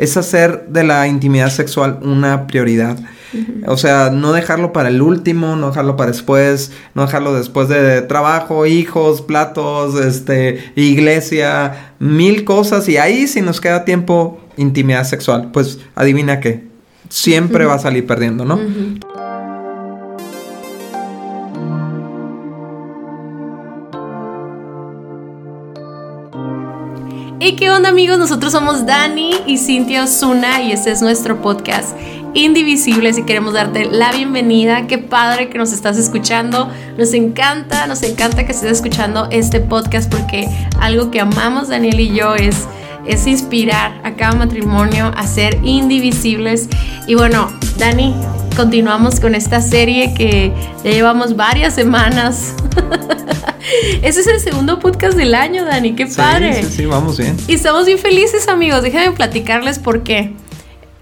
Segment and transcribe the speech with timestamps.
[0.00, 2.98] es hacer de la intimidad sexual una prioridad.
[3.66, 8.00] O sea, no dejarlo para el último, no dejarlo para después, no dejarlo después de
[8.00, 15.50] trabajo, hijos, platos, este, iglesia, mil cosas y ahí si nos queda tiempo, intimidad sexual,
[15.52, 16.64] pues adivina qué,
[17.10, 18.58] siempre va a salir perdiendo, ¿no?
[27.50, 28.16] ¿Y qué onda amigos?
[28.16, 31.96] Nosotros somos Dani y Cintia Osuna y este es nuestro podcast
[32.32, 34.86] Indivisibles y queremos darte la bienvenida.
[34.86, 36.70] Qué padre que nos estás escuchando.
[36.96, 42.14] Nos encanta, nos encanta que estés escuchando este podcast porque algo que amamos Daniel y
[42.14, 42.68] yo es
[43.06, 46.68] es inspirar a cada matrimonio a ser indivisibles.
[47.06, 48.14] Y bueno, Dani,
[48.56, 50.52] continuamos con esta serie que
[50.84, 52.54] ya llevamos varias semanas.
[54.02, 56.62] Ese es el segundo podcast del año, Dani, qué padre.
[56.62, 57.36] Sí, sí, vamos bien.
[57.46, 58.82] Y estamos bien felices, amigos.
[58.82, 60.32] Déjenme platicarles por qué.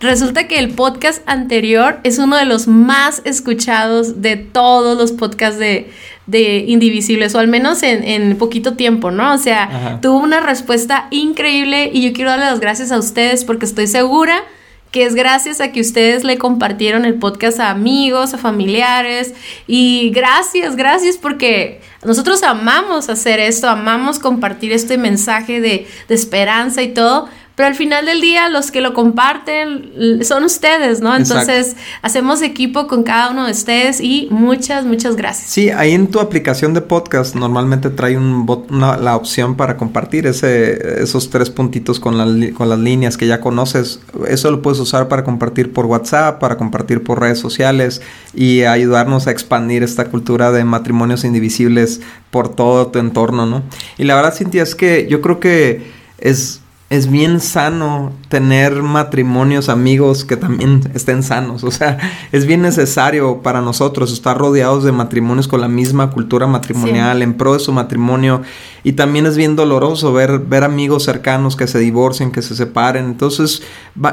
[0.00, 5.58] Resulta que el podcast anterior es uno de los más escuchados de todos los podcasts
[5.58, 5.90] de,
[6.30, 9.34] Indivisibles, o al menos en, poquito tiempo, ¿no?
[9.34, 13.64] O sea, tuvo una respuesta increíble y yo quiero darle las gracias a ustedes porque
[13.64, 14.44] estoy segura
[14.90, 19.34] que es gracias a que ustedes le compartieron el podcast a amigos, a familiares.
[19.66, 26.82] Y gracias, gracias porque nosotros amamos hacer esto, amamos compartir este mensaje de, de esperanza
[26.82, 27.28] y todo.
[27.58, 31.16] Pero al final del día los que lo comparten son ustedes, ¿no?
[31.16, 35.50] Entonces hacemos equipo con cada uno de ustedes y muchas, muchas gracias.
[35.50, 41.02] Sí, ahí en tu aplicación de podcast normalmente trae un la opción para compartir ese,
[41.02, 43.98] esos tres puntitos con, con las líneas que ya conoces.
[44.28, 48.02] Eso lo puedes usar para compartir por WhatsApp, para compartir por redes sociales
[48.34, 53.64] y ayudarnos a expandir esta cultura de matrimonios indivisibles por todo tu entorno, ¿no?
[53.96, 59.68] Y la verdad, Cintia, es que yo creo que es es bien sano tener matrimonios,
[59.68, 61.62] amigos que también estén sanos.
[61.62, 61.98] O sea,
[62.32, 67.34] es bien necesario para nosotros estar rodeados de matrimonios con la misma cultura matrimonial, en
[67.34, 68.40] pro de su matrimonio.
[68.84, 73.04] Y también es bien doloroso ver, ver amigos cercanos que se divorcien, que se separen.
[73.04, 73.62] Entonces,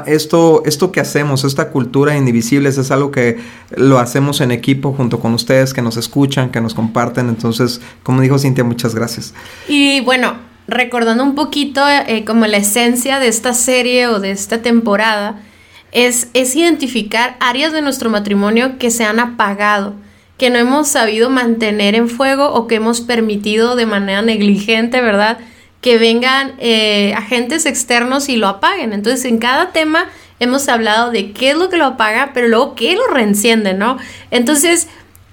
[0.04, 3.38] esto, esto que hacemos, esta cultura indivisibles, es algo que
[3.74, 7.30] lo hacemos en equipo junto con ustedes, que nos escuchan, que nos comparten.
[7.30, 9.32] Entonces, como dijo Cintia, muchas gracias.
[9.66, 10.34] Y bueno,
[10.68, 15.40] recordando un poquito eh, como la esencia de esta serie o de esta temporada,
[15.92, 19.94] es, es identificar áreas de nuestro matrimonio que se han apagado,
[20.36, 25.38] que no hemos sabido mantener en fuego o que hemos permitido de manera negligente, ¿verdad?
[25.80, 28.92] Que vengan eh, agentes externos y lo apaguen.
[28.92, 30.06] Entonces, en cada tema
[30.38, 33.96] hemos hablado de qué es lo que lo apaga, pero luego qué lo reenciende, ¿no?
[34.30, 34.88] Entonces,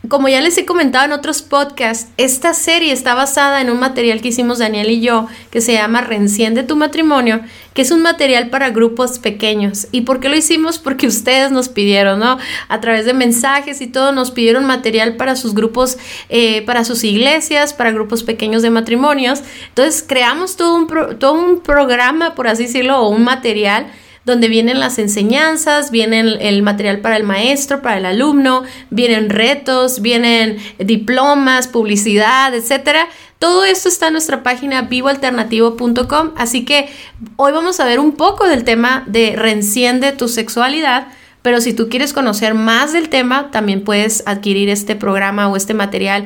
[0.09, 4.21] como ya les he comentado en otros podcasts, esta serie está basada en un material
[4.21, 7.39] que hicimos Daniel y yo, que se llama Reenciende tu matrimonio,
[7.73, 9.87] que es un material para grupos pequeños.
[9.91, 10.77] ¿Y por qué lo hicimos?
[10.77, 12.37] Porque ustedes nos pidieron, ¿no?
[12.67, 15.97] A través de mensajes y todo, nos pidieron material para sus grupos,
[16.27, 19.41] eh, para sus iglesias, para grupos pequeños de matrimonios.
[19.69, 23.87] Entonces creamos todo un, todo un programa, por así decirlo, o un material
[24.25, 30.01] donde vienen las enseñanzas, vienen el material para el maestro, para el alumno, vienen retos,
[30.01, 33.07] vienen diplomas, publicidad, etcétera.
[33.39, 36.89] Todo esto está en nuestra página vivoalternativo.com, así que
[37.35, 41.07] hoy vamos a ver un poco del tema de reenciende tu sexualidad.
[41.41, 45.73] Pero si tú quieres conocer más del tema, también puedes adquirir este programa o este
[45.73, 46.25] material.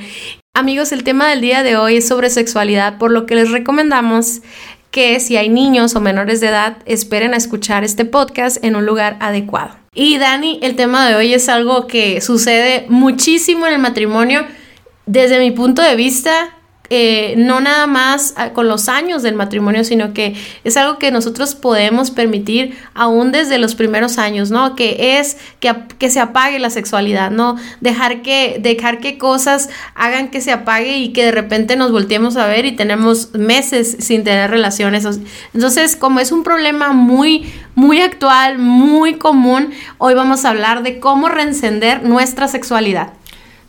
[0.53, 4.41] Amigos, el tema del día de hoy es sobre sexualidad, por lo que les recomendamos
[4.91, 8.85] que si hay niños o menores de edad, esperen a escuchar este podcast en un
[8.85, 9.75] lugar adecuado.
[9.93, 14.45] Y Dani, el tema de hoy es algo que sucede muchísimo en el matrimonio.
[15.05, 16.56] Desde mi punto de vista,
[16.89, 21.11] eh, no nada más ah, con los años del matrimonio, sino que es algo que
[21.11, 24.75] nosotros podemos permitir aún desde los primeros años, ¿no?
[24.75, 27.57] Que es que, que se apague la sexualidad, ¿no?
[27.81, 32.37] Dejar que, dejar que cosas hagan que se apague y que de repente nos volteemos
[32.37, 35.05] a ver y tenemos meses sin tener relaciones.
[35.53, 40.99] Entonces, como es un problema muy, muy actual, muy común, hoy vamos a hablar de
[40.99, 43.13] cómo reencender nuestra sexualidad.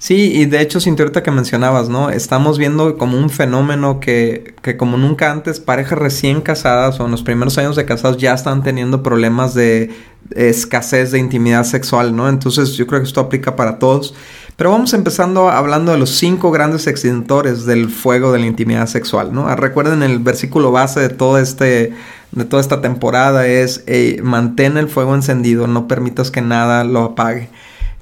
[0.00, 2.10] Sí, y de hecho, sin ahorita que mencionabas, ¿no?
[2.10, 7.10] Estamos viendo como un fenómeno que, que como nunca antes, parejas recién casadas o en
[7.10, 9.90] los primeros años de casados ya están teniendo problemas de
[10.36, 12.28] escasez de intimidad sexual, ¿no?
[12.28, 14.14] Entonces yo creo que esto aplica para todos.
[14.56, 19.32] Pero vamos empezando hablando de los cinco grandes extintores del fuego de la intimidad sexual,
[19.32, 19.52] ¿no?
[19.56, 21.92] Recuerden el versículo base de todo este
[22.30, 23.84] de toda esta temporada es
[24.22, 27.48] mantén el fuego encendido, no permitas que nada lo apague.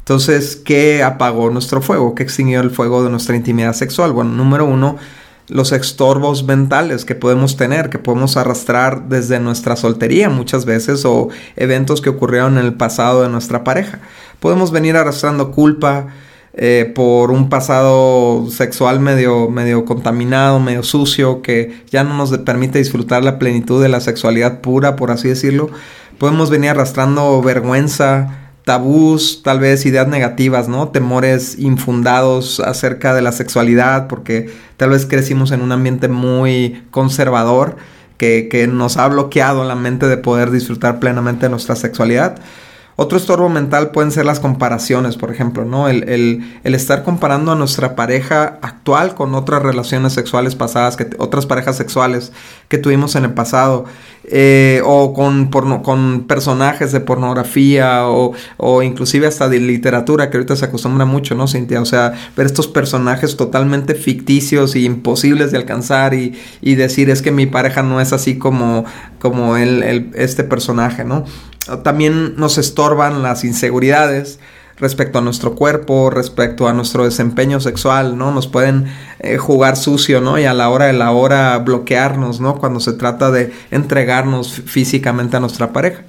[0.06, 2.14] Entonces, ¿qué apagó nuestro fuego?
[2.14, 4.12] ¿Qué extinguió el fuego de nuestra intimidad sexual?
[4.12, 4.98] Bueno, número uno,
[5.48, 11.30] los estorbos mentales que podemos tener, que podemos arrastrar desde nuestra soltería muchas veces o
[11.56, 13.98] eventos que ocurrieron en el pasado de nuestra pareja.
[14.38, 16.06] Podemos venir arrastrando culpa
[16.54, 22.78] eh, por un pasado sexual medio, medio contaminado, medio sucio, que ya no nos permite
[22.78, 25.68] disfrutar la plenitud de la sexualidad pura, por así decirlo.
[26.18, 30.88] Podemos venir arrastrando vergüenza, tabús, tal vez ideas negativas, ¿no?
[30.88, 37.76] Temores infundados acerca de la sexualidad, porque tal vez crecimos en un ambiente muy conservador
[38.18, 42.40] que, que nos ha bloqueado la mente de poder disfrutar plenamente de nuestra sexualidad.
[42.98, 45.86] Otro estorbo mental pueden ser las comparaciones, por ejemplo, ¿no?
[45.88, 51.44] El, el, estar comparando a nuestra pareja actual con otras relaciones sexuales pasadas, que, otras
[51.44, 52.32] parejas sexuales
[52.68, 53.84] que tuvimos en el pasado,
[54.24, 55.50] eh, o con,
[55.82, 61.34] con personajes de pornografía, o, o, inclusive hasta de literatura, que ahorita se acostumbra mucho,
[61.34, 61.82] ¿no, Cintia?
[61.82, 67.20] O sea, ver estos personajes totalmente ficticios y imposibles de alcanzar y, y decir, es
[67.20, 68.86] que mi pareja no es así como,
[69.18, 71.24] como el, este personaje, ¿no?
[71.82, 74.38] También nos estorban las inseguridades
[74.78, 78.30] respecto a nuestro cuerpo, respecto a nuestro desempeño sexual, ¿no?
[78.30, 78.86] Nos pueden
[79.20, 80.38] eh, jugar sucio, ¿no?
[80.38, 82.58] Y a la hora de la hora bloquearnos, ¿no?
[82.58, 86.04] Cuando se trata de entregarnos físicamente a nuestra pareja.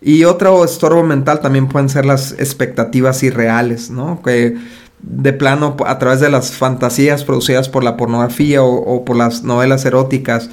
[0.00, 4.22] Y otro estorbo mental también pueden ser las expectativas irreales, ¿no?
[4.22, 4.56] Que
[5.00, 9.84] de plano a través de las fantasías producidas por la pornografía o, por las novelas
[9.84, 10.50] eróticas,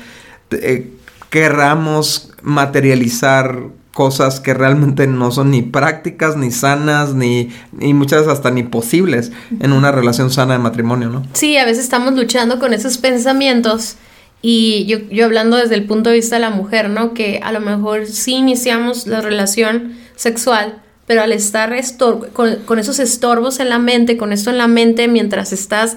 [0.52, 0.92] eh,
[1.30, 8.52] querramos materializar cosas que realmente no son ni prácticas, ni sanas, ni, ni muchas hasta
[8.52, 9.32] ni posibles
[9.62, 11.26] en una relación sana de matrimonio, ¿no?
[11.32, 13.96] Sí, a veces estamos luchando con esos pensamientos
[14.42, 17.14] y yo, yo hablando desde el punto de vista de la mujer, ¿no?
[17.14, 21.74] Que a lo mejor sí iniciamos la relación sexual, pero al estar
[22.34, 25.96] con, con esos estorbos en la mente, con esto en la mente, mientras estás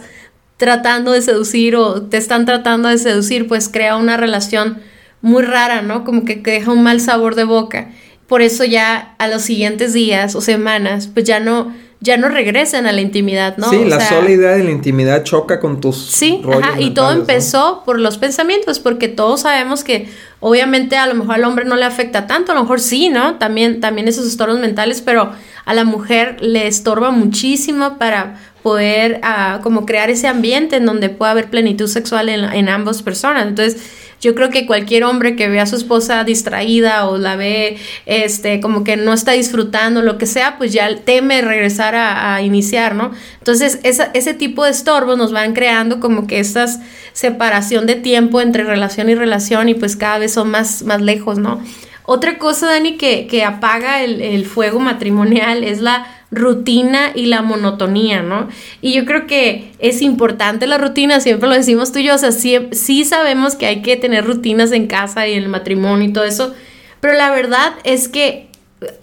[0.57, 4.79] tratando de seducir o te están tratando de seducir, pues crea una relación
[5.21, 6.05] muy rara, ¿no?
[6.05, 7.91] Como que, deja un mal sabor de boca.
[8.27, 12.87] Por eso ya a los siguientes días o semanas, pues ya no, ya no regresan
[12.87, 13.71] a la intimidad, ¿no?
[13.71, 15.97] Sí, la sola idea de la intimidad choca con tus.
[15.97, 20.09] Sí, ajá, y todo empezó por los pensamientos, porque todos sabemos que
[20.41, 23.37] obviamente a lo mejor al hombre no le afecta tanto, a lo mejor sí, ¿no?
[23.37, 25.33] También, también esos estorbos mentales, pero
[25.65, 31.09] a la mujer le estorba muchísimo para poder ah, como crear ese ambiente en donde
[31.09, 33.47] pueda haber plenitud sexual en, en ambas personas.
[33.47, 33.83] Entonces,
[34.21, 37.77] yo creo que cualquier hombre que ve a su esposa distraída o la ve
[38.07, 42.95] este como que no está disfrutando lo que sea, pues ya teme regresar a, iniciar,
[42.95, 43.13] ¿no?
[43.39, 46.67] Entonces, ese tipo de estorbos nos van creando como que esta
[47.13, 51.39] separación de tiempo entre relación y relación y pues cada vez son más, más lejos,
[51.39, 51.61] ¿no?
[52.11, 57.43] Otra cosa, Dani, que, que apaga el, el fuego matrimonial es la rutina y la
[57.43, 58.49] monotonía, ¿no?
[58.81, 62.19] Y yo creo que es importante la rutina, siempre lo decimos tú y yo, o
[62.19, 66.13] sea, sí, sabemos que hay que tener rutinas en casa y en el matrimonio y
[66.15, 66.55] todo eso,
[67.01, 68.49] pero la verdad es que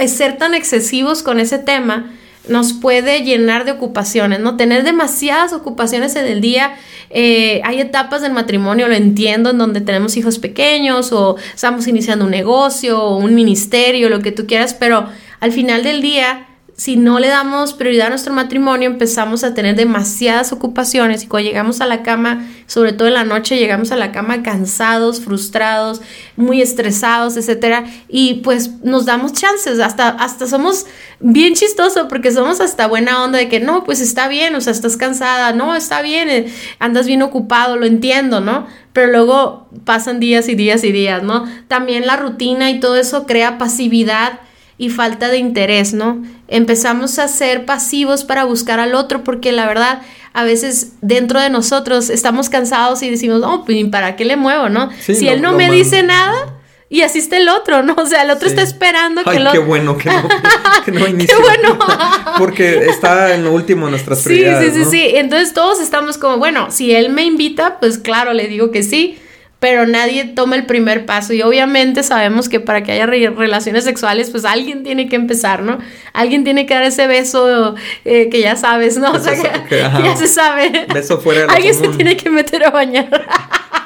[0.07, 2.11] ser tan excesivos con ese tema
[2.47, 4.57] nos puede llenar de ocupaciones, ¿no?
[4.57, 6.75] Tener demasiadas ocupaciones en el día.
[7.09, 12.25] Eh, hay etapas del matrimonio, lo entiendo, en donde tenemos hijos pequeños o estamos iniciando
[12.25, 15.07] un negocio o un ministerio, lo que tú quieras, pero
[15.39, 16.47] al final del día
[16.77, 21.47] si no le damos prioridad a nuestro matrimonio, empezamos a tener demasiadas ocupaciones y cuando
[21.47, 26.01] llegamos a la cama, sobre todo en la noche, llegamos a la cama cansados, frustrados,
[26.35, 30.85] muy estresados, etcétera, y pues nos damos chances, hasta, hasta somos
[31.21, 34.73] bien chistosos porque somos hasta buena onda de que no, pues está bien, o sea,
[34.73, 38.67] estás cansada, no, está bien, eh, andas bien ocupado, lo entiendo, ¿no?
[38.91, 41.45] Pero luego pasan días y días y días, ¿no?
[41.69, 44.41] También la rutina y todo eso crea pasividad
[44.77, 46.21] y falta de interés, ¿no?
[46.47, 50.01] Empezamos a ser pasivos para buscar al otro porque la verdad
[50.33, 54.67] a veces dentro de nosotros estamos cansados y decimos, no, pues ¿para qué le muevo,
[54.67, 54.89] no?
[54.99, 56.55] si él no me dice nada,
[56.89, 57.95] y así está el otro, ¿no?
[58.05, 59.51] O sea, el otro está esperando que lo...
[59.51, 60.27] qué bueno que no,
[60.85, 61.35] que no inicie.
[61.35, 61.79] qué bueno.
[62.37, 65.15] Porque está en lo último nuestras prioridades, Sí, sí, sí, sí.
[65.15, 69.17] Entonces todos estamos como, bueno, si él me invita, pues claro, le digo que sí
[69.65, 74.29] pero nadie toma el primer paso y obviamente sabemos que para que haya relaciones sexuales
[74.29, 75.79] pues alguien tiene que empezar, ¿no?
[76.13, 79.11] Alguien tiene que dar ese beso eh, que ya sabes, ¿no?
[79.11, 80.85] O sea, que, ya se sabe.
[80.93, 83.09] Beso fuera de Alguien se tiene que meter a bañar.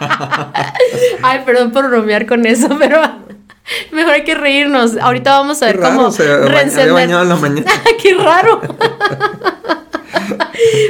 [1.22, 3.00] Ay, perdón por bromear con eso, pero
[3.94, 4.98] mejor hay que reírnos.
[4.98, 6.28] Ahorita vamos a ver cómo se
[6.92, 7.72] bañado en la mañana.
[8.04, 8.60] Qué raro.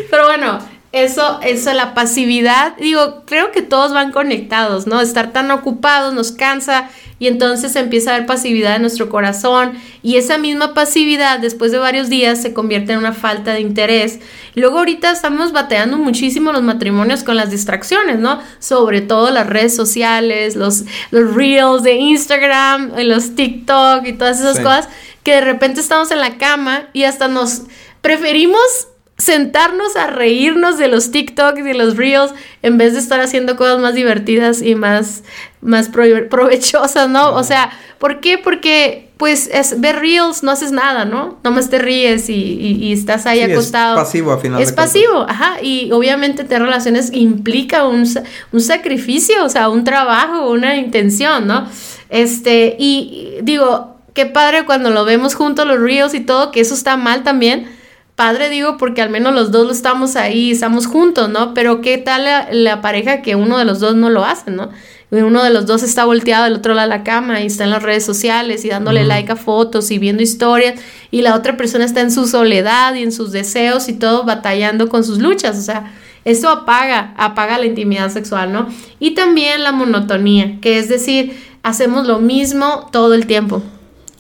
[0.10, 0.58] pero bueno,
[0.92, 5.02] eso, eso, la pasividad, digo, creo que todos van conectados, ¿no?
[5.02, 10.16] Estar tan ocupados nos cansa y entonces empieza a haber pasividad en nuestro corazón y
[10.16, 14.20] esa misma pasividad después de varios días se convierte en una falta de interés.
[14.56, 18.42] Luego ahorita estamos bateando muchísimo los matrimonios con las distracciones, ¿no?
[18.58, 24.60] Sobre todo las redes sociales, los, los reels de Instagram, los TikTok y todas esas
[24.60, 24.90] cosas
[25.22, 27.64] que de repente estamos en la cama y hasta nos
[28.02, 28.89] preferimos
[29.20, 32.34] sentarnos a reírnos de los TikToks y de los Reels
[32.64, 35.24] en vez de estar haciendo cosas más divertidas y más,
[35.62, 37.34] más provechosas, ¿no?
[37.36, 38.38] O sea, ¿por qué?
[38.38, 41.38] Porque pues es ver Reels, no haces nada, ¿no?
[41.44, 43.98] Nomás te ríes y, estás ahí acostado.
[43.98, 44.62] Es pasivo al final.
[44.62, 45.62] Es pasivo, ajá.
[45.62, 48.08] Y obviamente tener relaciones implica un,
[48.54, 51.68] un sacrificio, o sea, un trabajo, una intención, ¿no?
[52.10, 56.74] Este, y digo, qué padre cuando lo vemos juntos, los Reels y todo, que eso
[56.74, 57.79] está mal también
[58.20, 61.54] padre digo porque al menos los dos lo estamos ahí, estamos juntos, ¿no?
[61.54, 64.72] Pero ¿qué tal la, pareja que uno de los dos no lo hace, ¿no?
[65.10, 67.70] Uno de los dos está volteado del otro lado de la cama y está en
[67.70, 70.78] las redes sociales y dándole like a fotos y viendo historias
[71.12, 74.90] y la otra persona está en su soledad y en sus deseos y todo batallando
[74.90, 75.94] con sus luchas, o sea,
[76.26, 78.68] eso apaga, apaga la intimidad sexual, ¿no?
[79.00, 83.64] Y también la monotonía, que es decir, hacemos lo mismo todo el tiempo.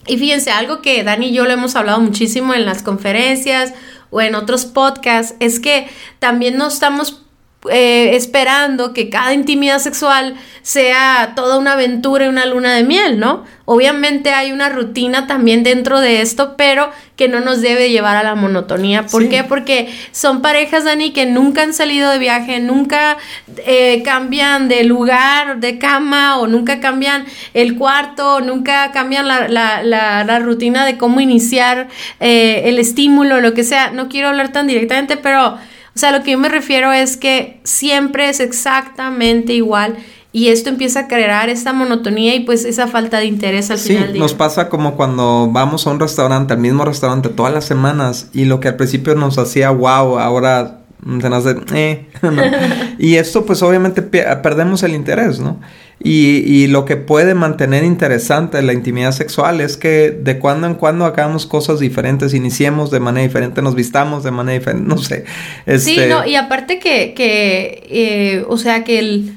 [0.07, 3.73] Y fíjense, algo que Dani y yo lo hemos hablado muchísimo en las conferencias
[4.09, 5.87] o en otros podcasts, es que
[6.19, 7.21] también no estamos
[7.69, 13.19] eh, esperando que cada intimidad sexual sea toda una aventura y una luna de miel,
[13.19, 13.43] ¿no?
[13.65, 18.23] Obviamente hay una rutina también dentro de esto, pero que no nos debe llevar a
[18.23, 19.05] la monotonía.
[19.05, 19.43] ¿Por qué?
[19.43, 23.17] Porque son parejas, Dani, que nunca han salido de viaje, nunca
[23.57, 29.83] eh, cambian de lugar, de cama, o nunca cambian el cuarto, nunca cambian la, la,
[29.83, 31.89] la, rutina de cómo iniciar
[32.21, 33.91] eh, el estímulo, lo que sea.
[33.91, 35.57] No quiero hablar tan directamente, pero
[35.95, 39.97] o sea, lo que yo me refiero es que siempre es exactamente igual
[40.31, 44.03] y esto empieza a crear esta monotonía y pues esa falta de interés al final
[44.03, 44.21] del día.
[44.21, 48.45] nos pasa como cuando vamos a un restaurante, al mismo restaurante todas las semanas y
[48.45, 52.07] lo que al principio nos hacía wow, ahora se nos hace eh.
[52.99, 55.59] y esto pues obviamente perdemos el interés, ¿no?
[56.01, 60.75] Y, y, lo que puede mantener interesante la intimidad sexual es que de cuando en
[60.75, 65.25] cuando hagamos cosas diferentes, iniciemos de manera diferente, nos vistamos de manera diferente, no sé.
[65.65, 69.33] Sí, este no, y aparte que, que eh, o sea, que el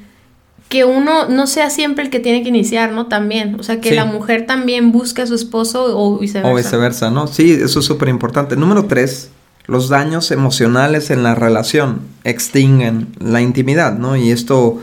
[0.73, 3.05] que uno no sea siempre el que tiene que iniciar, ¿no?
[3.05, 6.51] También, o sea, que la mujer también busque a su esposo o viceversa.
[6.51, 7.27] O viceversa, ¿no?
[7.27, 8.55] Sí, eso es súper importante.
[8.55, 9.29] Número tres,
[9.67, 14.15] los daños emocionales en la relación extinguen la intimidad, ¿no?
[14.15, 14.81] Y esto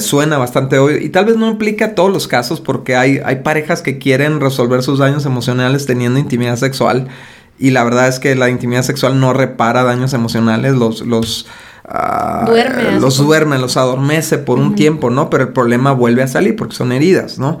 [0.00, 3.80] suena bastante obvio y tal vez no implica todos los casos porque hay, hay parejas
[3.82, 7.08] que quieren resolver sus daños emocionales teniendo intimidad sexual
[7.58, 11.00] y la verdad es que la intimidad sexual no repara daños emocionales, los...
[11.00, 11.46] los
[11.84, 15.28] ah, duerme, los duerme, los adormece por un tiempo, ¿no?
[15.28, 17.58] Pero el problema vuelve a salir porque son heridas, ¿no?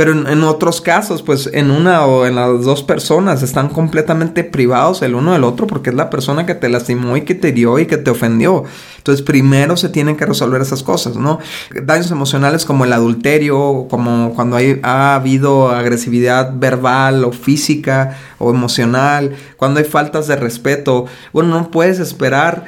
[0.00, 5.02] Pero en, otros casos, pues en una o en las dos personas están completamente privados
[5.02, 7.78] el uno del otro porque es la persona que te lastimó y que te dio
[7.78, 8.64] y que te ofendió.
[8.96, 11.38] Entonces primero se tienen que resolver esas cosas, ¿no?
[11.82, 18.48] Daños emocionales como el adulterio, como cuando hay, ha habido agresividad verbal o física o
[18.48, 21.04] emocional, cuando hay faltas de respeto.
[21.34, 22.64] Bueno, no puedes esperar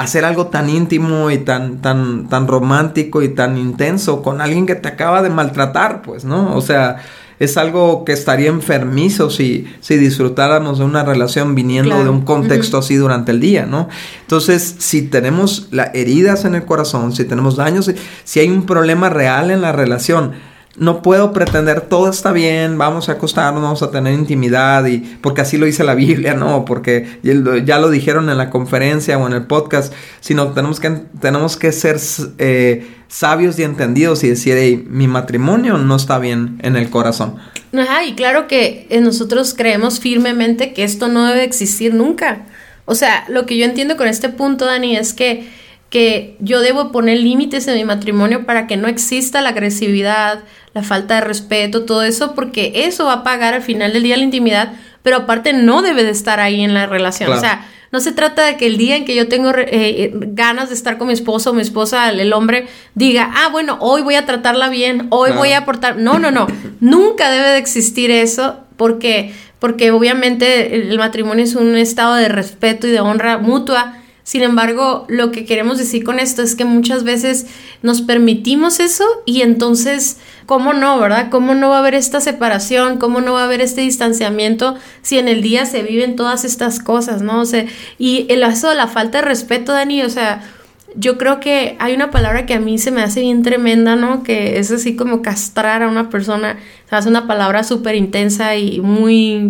[0.00, 4.74] hacer algo tan íntimo y tan, tan, tan romántico y tan intenso con alguien que
[4.74, 6.56] te acaba de maltratar, pues, ¿no?
[6.56, 7.02] O sea,
[7.38, 12.78] es algo que estaría enfermizo si, si disfrutáramos de una relación viniendo de un contexto
[12.78, 13.90] así durante el día, ¿no?
[14.22, 17.90] Entonces, si tenemos las heridas en el corazón, si tenemos daños,
[18.24, 20.32] si hay un problema real en la relación,
[20.80, 25.42] no puedo pretender todo está bien, vamos a acostarnos, vamos a tener intimidad y porque
[25.42, 29.34] así lo dice la Biblia, no, porque ya lo dijeron en la conferencia o en
[29.34, 30.88] el podcast, sino tenemos que,
[31.20, 31.98] tenemos que ser
[32.38, 37.36] eh, sabios y entendidos y decir, mi matrimonio no está bien en el corazón.
[37.74, 42.46] Ajá, y claro que eh, nosotros creemos firmemente que esto no debe existir nunca.
[42.86, 45.46] O sea, lo que yo entiendo con este punto, Dani, es que
[45.90, 50.82] que yo debo poner límites en mi matrimonio para que no exista la agresividad, la
[50.82, 54.24] falta de respeto, todo eso, porque eso va a pagar al final del día la
[54.24, 54.72] intimidad,
[55.02, 57.32] pero aparte no debe de estar ahí en la relación.
[57.32, 60.10] O sea, no se trata de que el día en que yo tengo eh, eh,
[60.14, 64.02] ganas de estar con mi esposo o mi esposa, el, hombre, diga, ah, bueno, hoy
[64.02, 65.96] voy a tratarla bien, hoy voy a aportar.
[65.96, 66.46] No, no, no.
[66.78, 72.86] Nunca debe de existir eso porque, porque obviamente el matrimonio es un estado de respeto
[72.86, 73.96] y de honra mutua
[74.30, 77.46] Sin embargo, lo que queremos decir con esto es que muchas veces
[77.82, 81.30] nos permitimos eso y entonces, ¿cómo no, verdad?
[81.30, 82.98] ¿Cómo no va a haber esta separación?
[82.98, 86.78] ¿Cómo no va a haber este distanciamiento si en el día se viven todas estas
[86.78, 87.40] cosas, ¿no?
[87.40, 87.66] O sea,
[87.98, 90.48] y el eso de la falta de respeto, Dani, o sea,
[90.94, 94.22] yo creo que hay una palabra que a mí se me hace bien tremenda, ¿no?
[94.22, 96.56] Que es así como castrar a una persona.
[96.88, 99.48] Hace una palabra súper intensa y muy,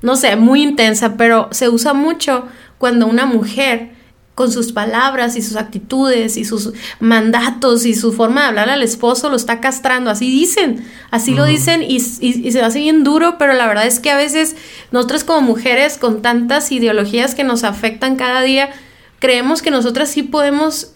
[0.00, 2.46] no sé, muy intensa, pero se usa mucho
[2.78, 3.94] cuando una mujer
[4.36, 8.82] con sus palabras y sus actitudes y sus mandatos y su forma de hablar al
[8.82, 10.10] esposo lo está castrando.
[10.10, 13.98] Así dicen, así lo dicen y, y, se hace bien duro, pero la verdad es
[13.98, 14.54] que a veces
[14.92, 18.68] nosotras como mujeres con tantas ideologías que nos afectan cada día,
[19.20, 20.90] creemos que nosotras sí podemos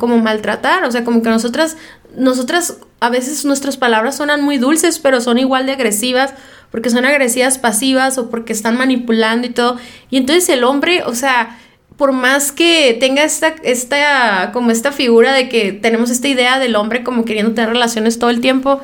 [0.00, 1.76] como maltratar, o sea, como que nosotras,
[2.16, 6.34] nosotras a veces nuestras palabras suenan muy dulces, pero son igual de agresivas
[6.72, 9.76] porque son agresivas pasivas o porque están manipulando y todo.
[10.10, 11.56] Y entonces el hombre, o sea,
[11.98, 16.76] por más que tenga esta, esta, como esta figura de que tenemos esta idea del
[16.76, 18.80] hombre como queriendo tener relaciones todo el tiempo,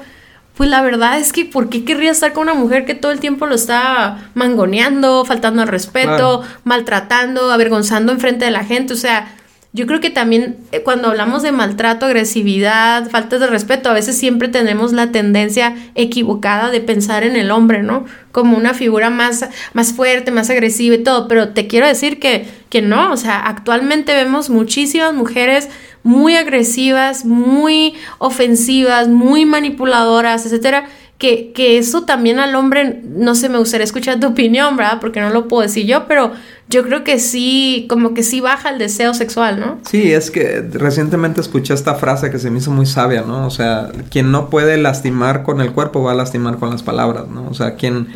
[0.56, 3.20] pues la verdad es que ¿por qué querría estar con una mujer que todo el
[3.20, 8.94] tiempo lo está mangoneando, faltando al respeto, maltratando, avergonzando enfrente de la gente?
[8.94, 9.32] O sea,
[9.74, 14.16] yo creo que también eh, cuando hablamos de maltrato, agresividad, falta de respeto, a veces
[14.16, 18.04] siempre tenemos la tendencia equivocada de pensar en el hombre, ¿no?
[18.30, 21.26] Como una figura más, más fuerte, más agresiva y todo.
[21.26, 25.68] Pero te quiero decir que, que no, o sea, actualmente vemos muchísimas mujeres
[26.04, 30.86] muy agresivas, muy ofensivas, muy manipuladoras, etcétera
[31.18, 34.98] que, que, eso también al hombre, no sé, me gustaría escuchar tu opinión, ¿verdad?
[35.00, 36.32] Porque no lo puedo decir yo, pero
[36.68, 39.78] yo creo que sí, como que sí baja el deseo sexual, ¿no?
[39.88, 43.46] Sí, es que recientemente escuché esta frase que se me hizo muy sabia, ¿no?
[43.46, 47.28] O sea, quien no puede lastimar con el cuerpo va a lastimar con las palabras,
[47.28, 47.46] ¿no?
[47.48, 48.08] O sea, quien,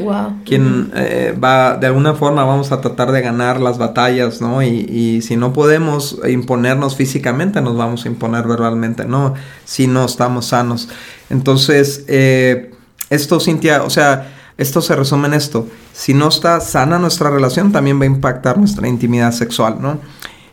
[0.45, 4.63] quien eh, va, de alguna forma vamos a tratar de ganar las batallas, ¿no?
[4.63, 9.35] Y, y si no podemos imponernos físicamente, nos vamos a imponer verbalmente, ¿no?
[9.67, 10.89] Si no estamos sanos.
[11.29, 12.73] Entonces, eh,
[13.11, 15.67] esto, Cintia, o sea, esto se resume en esto.
[15.93, 19.99] Si no está sana nuestra relación, también va a impactar nuestra intimidad sexual, ¿no?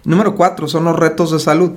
[0.04, 1.72] Número cuatro son los retos de salud.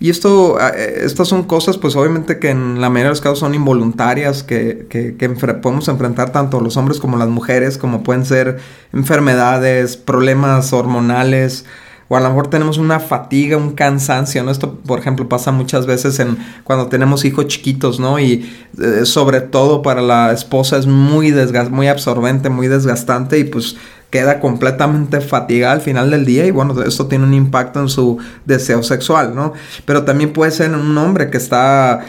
[0.00, 3.38] Y esto, eh, estas son cosas, pues obviamente que en la mayoría de los casos
[3.38, 8.24] son involuntarias, que, que, que podemos enfrentar tanto los hombres como las mujeres, como pueden
[8.24, 8.58] ser
[8.92, 11.66] enfermedades, problemas hormonales,
[12.08, 14.50] o a lo mejor tenemos una fatiga, un cansancio, ¿no?
[14.50, 18.18] Esto, por ejemplo, pasa muchas veces en cuando tenemos hijos chiquitos, ¿no?
[18.18, 21.34] Y eh, sobre todo para la esposa es muy,
[21.70, 23.76] muy absorbente, muy desgastante y pues
[24.10, 28.18] queda completamente fatigada al final del día y bueno, esto tiene un impacto en su
[28.44, 29.54] deseo sexual, ¿no?
[29.86, 32.04] Pero también puede ser un hombre que está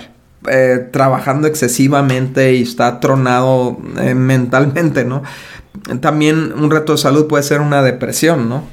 [0.50, 5.24] eh, trabajando excesivamente y está tronado eh, mentalmente, ¿no?
[6.02, 8.66] También un reto de salud puede ser una depresión, ¿no?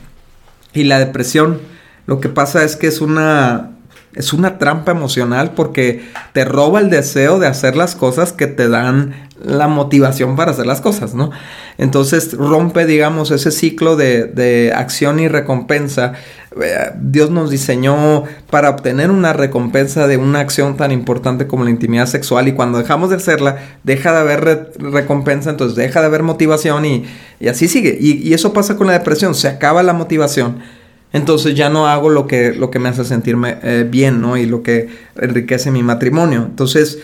[0.72, 1.60] Y la depresión,
[2.06, 3.72] lo que pasa es que es una
[4.14, 8.68] es una trampa emocional porque te roba el deseo de hacer las cosas que te
[8.68, 11.30] dan la motivación para hacer las cosas, ¿no?
[11.78, 16.12] Entonces rompe, digamos, ese ciclo de, de acción y recompensa.
[16.60, 21.70] Eh, Dios nos diseñó para obtener una recompensa de una acción tan importante como la
[21.70, 26.22] intimidad sexual y cuando dejamos de hacerla, deja de haber recompensa, entonces deja de haber
[26.22, 27.06] motivación y,
[27.38, 27.96] y así sigue.
[27.98, 30.79] Y, y eso pasa con la depresión, se acaba la motivación
[31.12, 34.36] entonces ya no hago lo que, lo que me hace sentirme eh, bien, ¿no?
[34.36, 36.46] Y lo que enriquece mi matrimonio.
[36.48, 36.98] Entonces,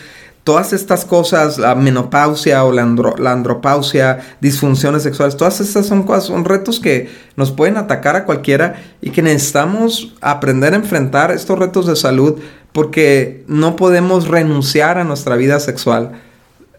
[0.47, 6.45] todas estas cosas, la menopausia o la, andropausia, disfunciones sexuales, todas estas son cosas, son
[6.45, 11.85] retos que nos pueden atacar a cualquiera y que necesitamos aprender a enfrentar estos retos
[11.85, 12.39] de salud
[12.71, 16.13] porque no podemos renunciar a nuestra vida sexual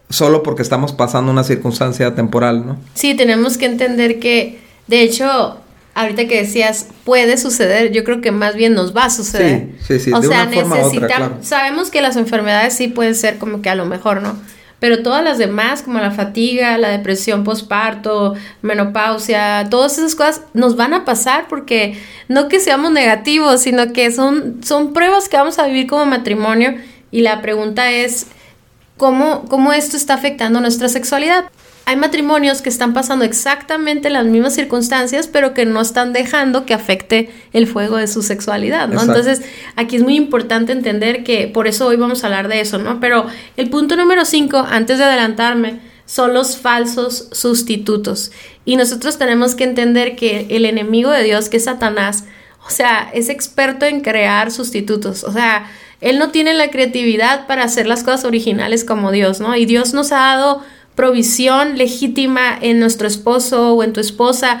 [0.09, 2.77] solo porque estamos pasando una circunstancia temporal, ¿no?
[2.95, 5.57] Sí, tenemos que entender que, de hecho,
[5.99, 9.67] ahorita que decías puede suceder, yo creo que más bien nos va a suceder.
[9.81, 10.11] Sí, sí, sí.
[10.13, 14.21] O sea, necesitamos, sabemos que las enfermedades sí pueden ser como que a lo mejor,
[14.21, 14.37] ¿no?
[14.79, 20.77] Pero todas las demás, como la fatiga, la depresión postparto, menopausia, todas esas cosas nos
[20.77, 25.59] van a pasar porque no que seamos negativos, sino que son, son pruebas que vamos
[25.59, 26.75] a vivir como matrimonio
[27.11, 28.27] y la pregunta es,
[28.95, 31.49] ¿cómo, cómo esto está afectando nuestra sexualidad?
[31.89, 36.75] Hay matrimonios que están pasando exactamente las mismas circunstancias, pero que no están dejando que
[36.75, 39.01] afecte el fuego de su sexualidad, ¿no?
[39.01, 39.41] Entonces,
[39.75, 42.99] aquí es muy importante entender que por eso hoy vamos a hablar de eso, ¿no?
[42.99, 43.25] Pero
[43.57, 48.31] el punto número cinco, antes de adelantarme, son los falsos sustitutos.
[48.65, 52.25] Y nosotros tenemos que entender que el enemigo de Dios, que es Satanás,
[52.67, 55.23] o sea, es experto en crear sustitutos.
[55.23, 55.65] O sea,
[56.01, 59.55] él no tiene la creatividad para hacer las cosas originales como Dios, ¿no?
[59.55, 60.63] Y Dios nos ha dado
[60.99, 64.59] provisión legítima en nuestro esposo o en tu esposa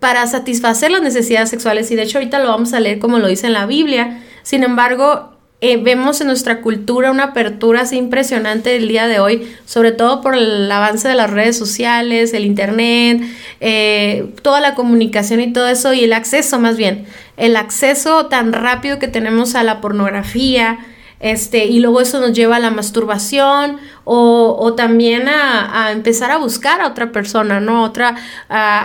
[0.00, 3.28] para satisfacer las necesidades sexuales y de hecho ahorita lo vamos a leer como lo
[3.28, 4.20] dice en la Biblia.
[4.42, 9.48] Sin embargo, eh, vemos en nuestra cultura una apertura así impresionante el día de hoy,
[9.66, 13.22] sobre todo por el avance de las redes sociales, el internet,
[13.60, 18.52] eh, toda la comunicación y todo eso, y el acceso más bien, el acceso tan
[18.52, 20.80] rápido que tenemos a la pornografía,
[21.20, 26.80] este, y luego eso nos lleva a la masturbación o, también a, empezar a buscar
[26.80, 27.82] a otra persona, ¿no?
[27.82, 28.16] Otra,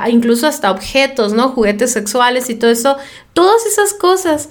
[0.09, 1.49] incluso hasta objetos, ¿no?
[1.49, 2.97] Juguetes sexuales y todo eso.
[3.33, 4.49] Todas esas cosas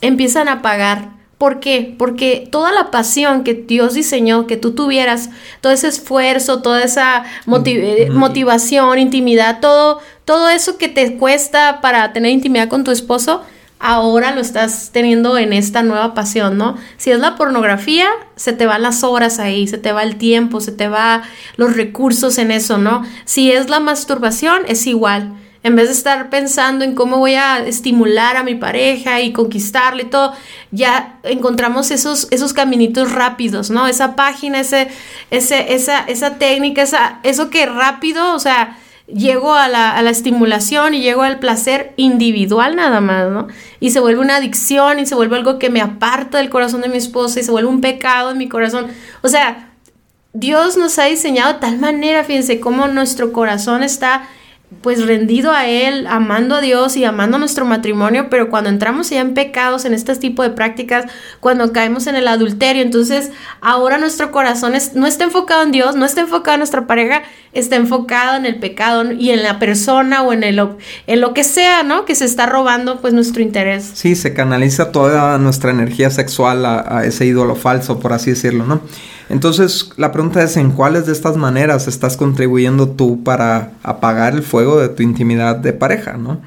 [0.00, 1.94] empiezan a pagar ¿Por qué?
[1.98, 7.24] Porque toda la pasión que Dios diseñó que tú tuvieras, todo ese esfuerzo, toda esa
[7.66, 13.42] eh, motivación, intimidad, todo, todo eso que te cuesta para tener intimidad con tu esposo,
[13.84, 16.76] ahora lo estás teniendo en esta nueva pasión, ¿no?
[16.96, 20.62] Si es la pornografía, se te van las horas ahí, se te va el tiempo,
[20.62, 21.22] se te va
[21.56, 23.02] los recursos en eso, ¿no?
[23.26, 27.58] Si es la masturbación, es igual en vez de estar pensando en cómo voy a
[27.58, 30.34] estimular a mi pareja y conquistarle y todo,
[30.70, 33.86] ya encontramos esos, esos caminitos rápidos, ¿no?
[33.86, 34.88] Esa página, ese,
[35.30, 40.10] ese, esa, esa técnica, esa, eso que rápido, o sea, llego a la, a la,
[40.10, 43.48] estimulación y llego al placer individual nada más, ¿no?
[43.80, 46.88] Y se vuelve una adicción y se vuelve algo que me aparta del corazón de
[46.88, 48.86] mi esposa y se vuelve un pecado en mi corazón.
[49.22, 49.72] O sea,
[50.32, 54.28] Dios nos ha diseñado de tal manera, fíjense, cómo nuestro corazón está
[54.82, 59.20] pues rendido a Él, amando a Dios y amando nuestro matrimonio, pero cuando entramos ya
[59.20, 61.06] en pecados, en este tipo de prácticas,
[61.40, 66.04] cuando caemos en el adulterio, entonces ahora nuestro corazón no está enfocado en Dios, no
[66.04, 70.32] está enfocado en nuestra pareja, está enfocado en el pecado y en la persona o
[70.32, 70.60] en, el,
[71.06, 72.04] en lo que sea, ¿no?
[72.04, 73.90] Que se está robando pues nuestro interés.
[73.94, 78.66] Sí, se canaliza toda nuestra energía sexual a, a ese ídolo falso, por así decirlo,
[78.66, 78.82] ¿no?
[79.28, 84.42] Entonces, la pregunta es, ¿en cuáles de estas maneras estás contribuyendo tú para apagar el
[84.42, 86.40] fuego de tu intimidad de pareja, no?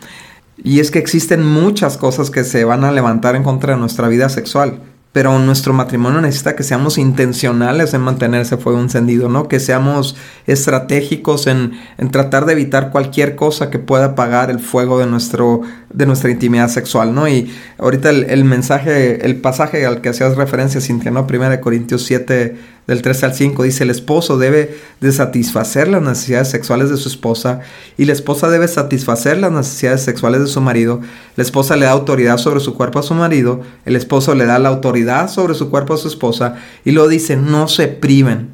[0.64, 4.08] Y es que existen muchas cosas que se van a levantar en contra de nuestra
[4.08, 4.80] vida sexual
[5.18, 9.48] pero nuestro matrimonio necesita que seamos intencionales en mantener ese fuego encendido, ¿no?
[9.48, 11.72] Que seamos estratégicos en,
[12.12, 16.68] tratar de evitar cualquier cosa que pueda apagar el fuego de, nuestro, de nuestra intimidad
[16.68, 17.28] sexual, ¿no?
[17.28, 21.26] Y ahorita el, mensaje, el pasaje al que hacías referencia, Cintia, ¿no?
[21.26, 22.56] Primera de Corintios 7,
[22.88, 27.10] del 3 al 5 dice, el esposo debe de satisfacer las necesidades sexuales de su
[27.10, 27.60] esposa
[27.98, 31.02] y la esposa debe satisfacer las necesidades sexuales de su marido.
[31.36, 34.58] La esposa le da autoridad sobre su cuerpo a su marido, el esposo le da
[34.58, 38.52] la autoridad sobre su cuerpo a su esposa y lo dice, no se priven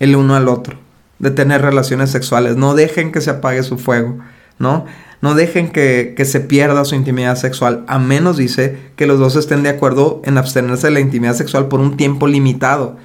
[0.00, 0.78] el uno al otro
[1.18, 4.18] de tener relaciones sexuales, no dejen que se apague su fuego,
[4.58, 4.86] ¿no?
[5.20, 9.34] No dejen que, que, se pierda su intimidad sexual, a menos dice que los dos
[9.34, 12.96] estén de acuerdo en abstenerse de la intimidad sexual por un tiempo limitado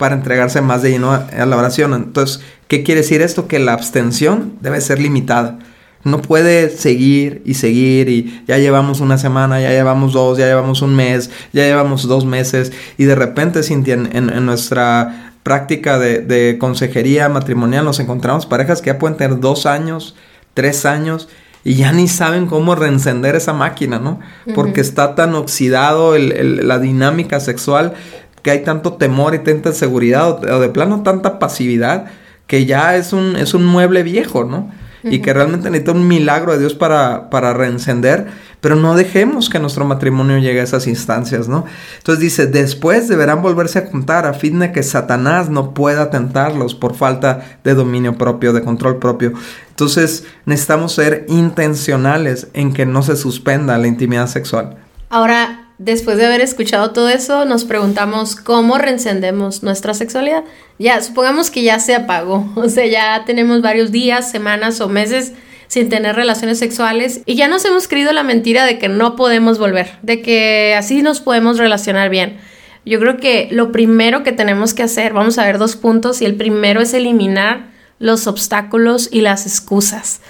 [0.00, 1.92] para entregarse más de lleno a, la oración.
[1.92, 3.46] Entonces, ¿qué quiere decir esto?
[3.46, 5.58] Que la abstención debe ser limitada.
[6.04, 10.80] No puede seguir y seguir y ya llevamos una semana, ya llevamos dos, ya llevamos
[10.80, 16.56] un mes, ya llevamos dos meses y de repente, Cintia, en, en, nuestra práctica de,
[16.58, 20.16] consejería matrimonial nos encontramos parejas que ya pueden tener dos años,
[20.54, 21.28] tres años
[21.62, 24.18] y ya ni saben cómo reencender esa máquina, ¿no?
[24.54, 27.92] Porque está tan oxidado la dinámica sexual
[28.42, 32.06] que hay tanto temor y tanta inseguridad o de plano tanta pasividad
[32.50, 34.72] que ya es un, es un mueble viejo, ¿no?
[35.04, 38.26] Y que realmente necesita un milagro de Dios para, para reencender,
[38.60, 41.64] pero no dejemos que nuestro matrimonio llegue a esas instancias, ¿no?
[41.98, 46.74] Entonces dice, después deberán volverse a juntar a fin de que Satanás no pueda tentarlos
[46.74, 49.32] por falta de dominio propio, de control propio.
[49.68, 54.76] Entonces necesitamos ser intencionales en que no se suspenda la intimidad sexual.
[55.08, 60.44] Ahora, después de haber escuchado todo eso, nos preguntamos cómo reencendemos nuestra sexualidad.
[60.78, 65.32] Ya, supongamos que ya se apagó, o sea, ya tenemos varios días, semanas o meses
[65.68, 69.58] sin tener relaciones sexuales y ya nos hemos creído la mentira de que no podemos
[69.58, 72.38] volver, de que así nos podemos relacionar bien.
[72.84, 76.26] Yo creo que lo primero que tenemos que hacer, vamos a ver dos puntos y
[76.26, 80.20] el primero es eliminar los obstáculos y las excusas.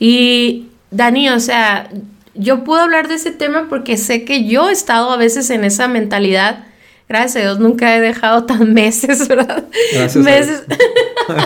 [0.00, 1.90] Y Dani, o sea,
[2.38, 5.64] yo puedo hablar de ese tema porque sé que yo he estado a veces en
[5.64, 6.64] esa mentalidad.
[7.08, 9.64] Gracias a Dios nunca he dejado tan meses, ¿verdad?
[9.92, 10.64] Gracias meses.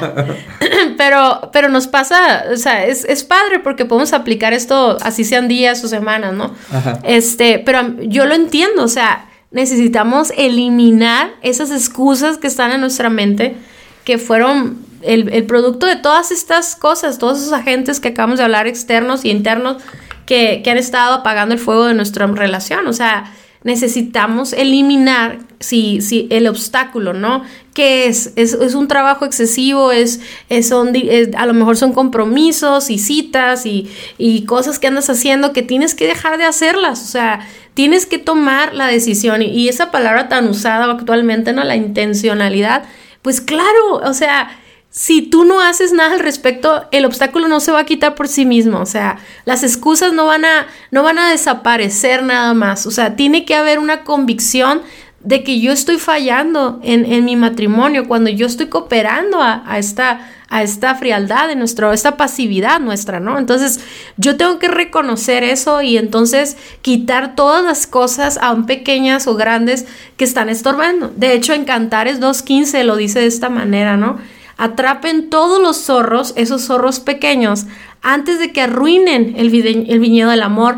[0.97, 5.49] pero, pero nos pasa, o sea, es, es, padre porque podemos aplicar esto así sean
[5.49, 6.55] días o semanas, ¿no?
[7.03, 13.11] Este, pero yo lo entiendo, o sea, necesitamos eliminar esas excusas que están en nuestra
[13.11, 13.57] mente
[14.05, 18.45] que fueron el, el producto de todas estas cosas, todos esos agentes que acabamos de
[18.45, 19.83] hablar, externos y internos,
[20.31, 22.87] que, han estado apagando el fuego de nuestra relación.
[22.87, 23.33] O sea,
[23.65, 27.43] necesitamos eliminar si, si el obstáculo, ¿no?
[27.75, 28.33] ¿Qué es?
[28.37, 29.91] ¿Es, un trabajo excesivo?
[29.91, 30.93] ¿Es, es, son,
[31.37, 35.97] a lo mejor son compromisos y citas y, y cosas que andas haciendo que tienes
[35.97, 37.03] que dejar de hacerlas.
[37.03, 37.41] O sea,
[37.75, 39.43] tienes que tomar la decisión.
[39.43, 41.65] Y esa palabra tan usada actualmente, ¿no?
[41.65, 42.85] La intencionalidad.
[43.23, 44.60] Pues claro, o sea,
[44.91, 48.27] si tú no haces nada al respecto, el obstáculo no se va a quitar por
[48.27, 48.81] sí mismo.
[48.81, 52.87] O sea, las excusas no van a, no van a desaparecer nada más.
[52.87, 54.83] O sea, tiene que haber una convicción
[55.21, 60.63] de que yo estoy fallando en, mi matrimonio, cuando yo estoy cooperando a, esta, a
[60.63, 63.39] esta frialdad de nuestro, esta pasividad nuestra, ¿no?
[63.39, 63.81] Entonces,
[64.17, 69.87] yo tengo que reconocer eso y entonces quitar todas las cosas, aun pequeñas o grandes,
[70.17, 71.13] que están estorbando.
[71.15, 74.19] De hecho, en Cantares 2.15 lo dice de esta manera, ¿no?
[74.61, 77.67] Atrapen todos los zorros, esos zorros pequeños,
[78.03, 79.55] antes de que arruinen el,
[79.89, 80.77] el viñedo del amor,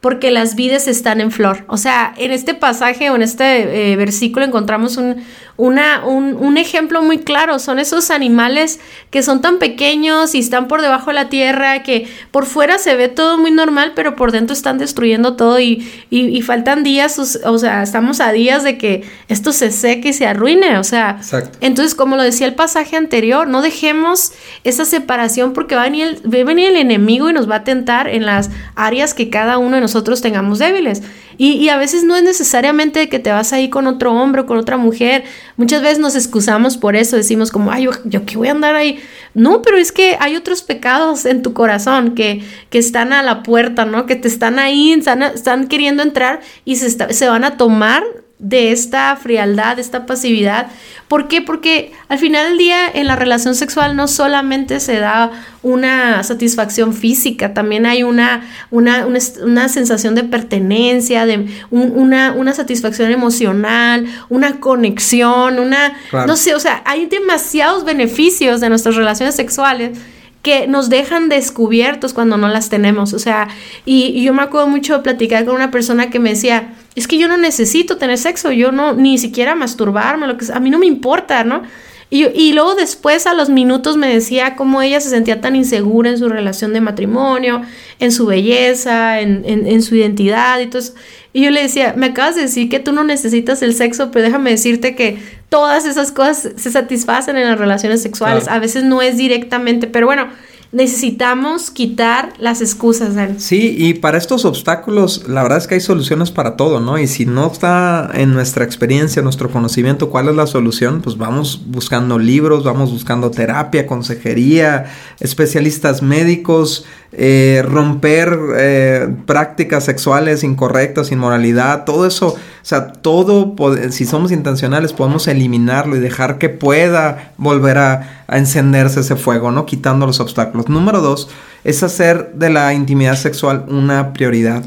[0.00, 1.64] porque las vides están en flor.
[1.66, 5.24] O sea, en este pasaje o en este eh, versículo encontramos un,
[5.56, 7.58] una, un, ejemplo muy claro.
[7.58, 12.08] Son esos animales que son tan pequeños y están por debajo de la tierra, que
[12.30, 16.42] por fuera se ve todo muy normal, pero por dentro están destruyendo todo y, y,
[16.42, 20.78] faltan días, o sea, estamos a días de que esto se seque y se arruine.
[20.78, 21.20] O sea,
[21.60, 24.32] entonces, como lo decía el pasaje anterior, no dejemos
[24.64, 27.56] esa separación porque va a, venir el, va a venir el enemigo y nos va
[27.56, 31.02] a tentar en las áreas que cada uno de nosotros tengamos débiles.
[31.36, 34.56] Y, a veces no es necesariamente que te vas ahí con otro hombre o con
[34.56, 35.24] otra mujer.
[35.56, 38.74] Muchas veces nos excusamos por eso, decimos como, ay, yo, yo qué voy a andar
[38.74, 39.00] ahí.
[39.34, 43.42] No, pero es que hay otros pecados en tu corazón que, que están a la
[43.42, 44.06] puerta, ¿no?
[44.06, 48.02] Que te están ahí, están, están queriendo entrar y se, se van a tomar
[48.44, 50.66] de esta frialdad, de esta pasividad.
[51.08, 51.40] ¿Por qué?
[51.40, 55.30] Porque al final del día en la relación sexual no solamente se da
[55.62, 63.10] una satisfacción física, también hay una, una, una, sensación de pertenencia, de una, una, satisfacción
[63.12, 65.94] emocional, una conexión, una...
[66.12, 69.98] No sé, o sea, hay demasiados beneficios de nuestras relaciones sexuales
[70.44, 73.14] que nos dejan descubiertos cuando no las tenemos.
[73.14, 73.48] O sea,
[73.86, 77.18] y, yo me acuerdo mucho de platicar con una persona que me decía, es que
[77.18, 80.78] yo no necesito tener sexo, yo no, ni siquiera masturbarme, lo que a mí no
[80.78, 81.62] me importa, ¿no?
[82.10, 86.10] Y, y, luego después a los minutos me decía cómo ella se sentía tan insegura
[86.10, 87.62] en su relación de matrimonio,
[87.98, 90.94] en su belleza, en, en, en su identidad y todo eso.
[91.32, 94.26] Y yo le decía, me acabas de decir que tú no necesitas el sexo, pero
[94.26, 98.46] déjame decirte que todas esas cosas se satisfacen en las relaciones sexuales.
[98.46, 100.28] A veces no es directamente, pero bueno,
[100.74, 103.14] necesitamos quitar las excusas.
[103.38, 106.98] Sí, y para estos obstáculos, la verdad es que hay soluciones para todo, ¿no?
[106.98, 111.62] Y si no está en nuestra experiencia, nuestro conocimiento, cuál es la solución, pues vamos
[111.66, 114.86] buscando libros, vamos buscando terapia, consejería,
[115.20, 122.34] especialistas médicos, eh, romper eh, prácticas sexuales incorrectas, inmoralidad, todo eso,
[122.64, 123.54] o sea, todo,
[123.90, 129.50] si somos intencionales, podemos eliminarlo y dejar que pueda volver a, a encenderse ese fuego,
[129.50, 129.66] ¿no?
[129.66, 130.70] Quitando los obstáculos.
[130.70, 131.28] Número dos,
[131.62, 134.64] es hacer de la intimidad sexual una prioridad.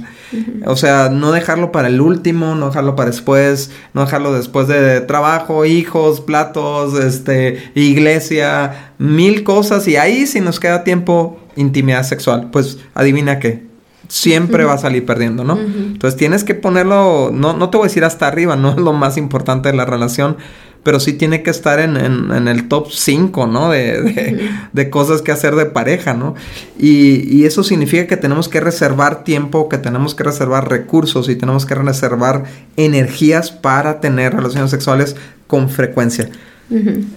[0.67, 5.01] O sea, no dejarlo para el último, no dejarlo para después, no dejarlo después de
[5.01, 12.49] trabajo, hijos, platos, este, iglesia, mil cosas y ahí si nos queda tiempo, intimidad sexual,
[12.51, 13.66] pues adivina qué,
[14.07, 15.57] siempre va a salir perdiendo, ¿no?
[15.59, 18.93] Entonces tienes que ponerlo, no, no te voy a decir hasta arriba, no es lo
[18.93, 20.37] más importante de la relación,
[20.83, 21.97] pero sí tiene que estar en,
[22.47, 23.69] el top 5, ¿no?
[23.69, 26.35] De, cosas que hacer de pareja, ¿no?
[26.79, 31.65] Y, eso significa que tenemos que reservar tiempo, que tenemos que reservar recursos y tenemos
[31.65, 32.45] que reservar
[32.77, 35.17] energías para tener relaciones sexuales
[35.47, 36.29] con frecuencia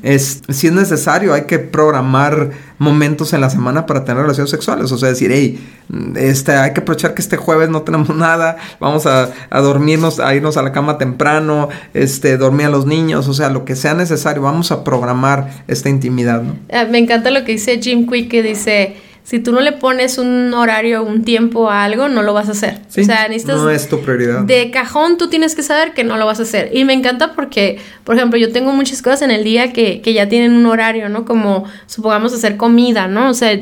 [0.02, 4.92] es, si es necesario, hay que programar momentos en la semana para tener relaciones sexuales.
[4.92, 5.58] O sea, decir, hey,
[6.16, 10.56] este, hay que aprovechar que este jueves no tenemos nada, vamos a, dormirnos, a irnos
[10.56, 14.42] a la cama temprano, este, dormir a los niños, o sea, lo que sea necesario,
[14.42, 16.42] vamos a programar esta intimidad.
[16.72, 18.96] Ah, me encanta lo que dice Jim Quick, que dice
[19.30, 22.50] si tú no le pones un horario, un tiempo a algo, no lo vas a
[22.50, 22.80] hacer.
[22.88, 24.40] o sea, No es tu prioridad.
[24.40, 26.70] De cajón tú tienes que saber que no lo vas a hacer.
[26.74, 30.14] Y me encanta porque, por ejemplo, yo tengo muchas cosas en el día que, que
[30.14, 31.24] ya tienen un horario, ¿no?
[31.24, 33.30] Como, supongamos, hacer comida, ¿no?
[33.30, 33.56] O sea,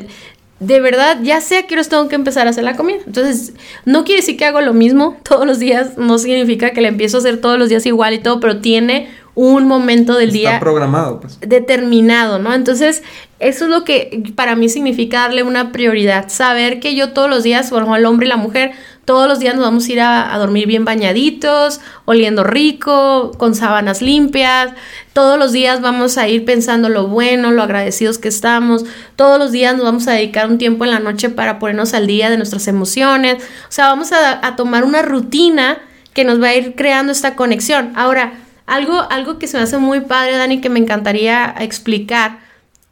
[0.59, 2.97] de verdad, ya sé a qué tengo que empezar a hacer la comida.
[3.05, 3.53] Entonces,
[3.85, 7.17] no quiere decir que hago lo mismo todos los días, no significa que le empiezo
[7.17, 10.53] a hacer todos los días igual y todo, pero tiene un momento del día.
[10.55, 11.39] Está programado, pues.
[11.41, 12.55] Determinado, ¿no?
[12.55, 13.03] Entonces,
[13.39, 16.29] eso es lo que para mí significa darle una prioridad.
[16.29, 18.73] Saber que yo todos los días, bueno, el hombre y la mujer,
[19.05, 24.01] todos los días nos vamos a ir a, dormir bien bañaditos, oliendo rico, con sábanas
[24.01, 24.71] limpias.
[25.13, 28.85] Todos los días vamos a ir pensando lo bueno, lo agradecidos que estamos.
[29.15, 32.07] Todos los días nos vamos a dedicar un tiempo en la noche para ponernos al
[32.07, 33.41] día de nuestras emociones.
[33.41, 35.79] O sea, vamos a, a tomar una rutina
[36.13, 37.93] que nos va a ir creando esta conexión.
[37.95, 38.33] Ahora,
[38.67, 42.48] algo, algo que se me hace muy padre, Dani, que me encantaría explicar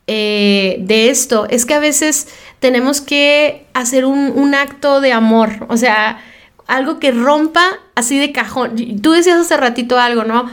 [0.07, 2.27] eh, de esto, es que a veces
[2.59, 6.19] tenemos que hacer un, un acto de amor, o sea,
[6.65, 8.75] algo que rompa así de cajón.
[9.01, 10.49] Tú decías hace ratito algo, ¿no?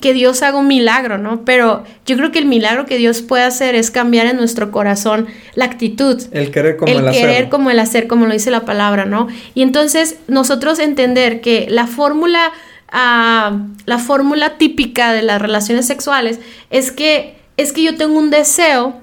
[0.00, 1.44] que Dios haga un milagro, ¿no?
[1.44, 5.26] Pero yo creo que el milagro que Dios puede hacer es cambiar en nuestro corazón
[5.54, 6.22] la actitud.
[6.32, 7.24] El querer como el, el, hacer.
[7.24, 9.28] El querer como el hacer, como lo dice la palabra, ¿no?
[9.54, 12.52] Y entonces nosotros entender que la fórmula,
[12.92, 16.40] uh, la fórmula típica de las relaciones sexuales
[16.70, 18.94] es que, es que yo tengo un deseo,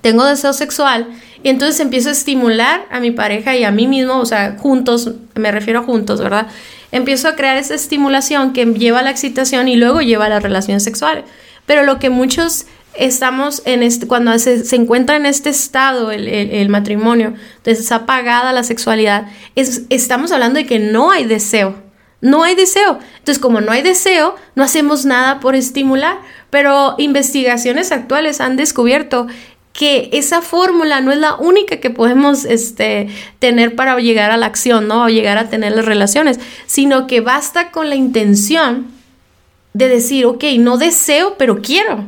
[0.00, 1.08] tengo deseo sexual,
[1.42, 5.12] y entonces empiezo a estimular a mi pareja y a mí mismo, o sea, juntos,
[5.34, 6.48] me refiero a juntos, ¿verdad?
[6.92, 10.42] empiezo a crear esa estimulación que lleva a la excitación y luego lleva a las
[10.42, 11.24] relaciones sexuales.
[11.66, 16.68] Pero lo que muchos estamos en este, cuando se, encuentra en este estado el, el,
[16.68, 21.76] matrimonio, entonces apagada la sexualidad, es, estamos hablando de que no hay deseo.
[22.20, 22.98] No hay deseo.
[23.18, 26.18] Entonces, como no hay deseo, no hacemos nada por estimular.
[26.50, 29.26] Pero investigaciones actuales han descubierto
[29.72, 34.46] que esa fórmula no es la única que podemos este, tener para llegar a la
[34.46, 35.04] acción, ¿no?
[35.04, 38.88] O llegar a tener las relaciones, sino que basta con la intención
[39.72, 42.04] de decir, ok, no deseo, pero quiero.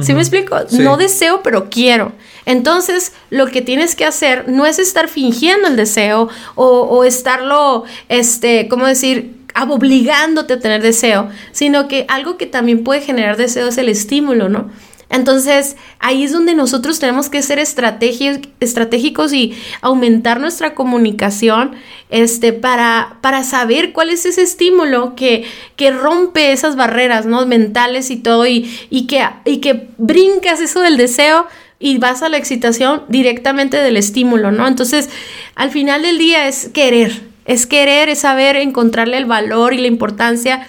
[0.00, 0.56] ¿Sí me explico?
[0.70, 2.12] No deseo, pero quiero.
[2.46, 7.84] Entonces, lo que tienes que hacer no es estar fingiendo el deseo o, o estarlo,
[8.08, 9.39] este, ¿cómo decir?
[9.68, 14.48] Obligándote a tener deseo, sino que algo que también puede generar deseo es el estímulo,
[14.48, 14.70] ¿no?
[15.10, 21.72] Entonces, ahí es donde nosotros tenemos que ser estratégicos y aumentar nuestra comunicación
[22.10, 27.44] este, para, para saber cuál es ese estímulo que, que rompe esas barreras ¿no?
[27.44, 31.46] mentales y todo, y, y, que, y que brincas eso del deseo
[31.80, 34.68] y vas a la excitación directamente del estímulo, ¿no?
[34.68, 35.10] Entonces,
[35.56, 39.86] al final del día es querer, es querer, es saber encontrarle el valor y la
[39.86, 40.66] importancia